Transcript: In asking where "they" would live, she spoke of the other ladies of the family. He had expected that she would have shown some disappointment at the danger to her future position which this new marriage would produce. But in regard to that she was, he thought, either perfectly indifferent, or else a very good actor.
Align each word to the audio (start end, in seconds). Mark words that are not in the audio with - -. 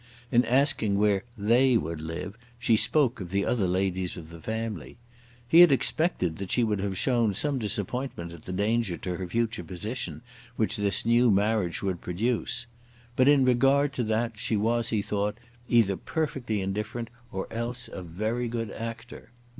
In 0.31 0.43
asking 0.45 0.97
where 0.97 1.25
"they" 1.37 1.77
would 1.77 2.01
live, 2.01 2.35
she 2.57 2.75
spoke 2.75 3.21
of 3.21 3.29
the 3.29 3.45
other 3.45 3.67
ladies 3.67 4.17
of 4.17 4.31
the 4.31 4.41
family. 4.41 4.97
He 5.47 5.59
had 5.59 5.71
expected 5.71 6.37
that 6.39 6.49
she 6.49 6.63
would 6.63 6.79
have 6.79 6.97
shown 6.97 7.35
some 7.35 7.59
disappointment 7.59 8.31
at 8.31 8.45
the 8.45 8.51
danger 8.51 8.97
to 8.97 9.17
her 9.17 9.27
future 9.27 9.63
position 9.63 10.23
which 10.55 10.75
this 10.75 11.05
new 11.05 11.29
marriage 11.29 11.83
would 11.83 12.01
produce. 12.01 12.65
But 13.15 13.27
in 13.27 13.45
regard 13.45 13.93
to 13.93 14.03
that 14.05 14.39
she 14.39 14.57
was, 14.57 14.89
he 14.89 15.03
thought, 15.03 15.37
either 15.69 15.95
perfectly 15.97 16.61
indifferent, 16.61 17.11
or 17.31 17.45
else 17.53 17.87
a 17.87 18.01
very 18.01 18.47
good 18.47 18.71
actor. 18.71 19.29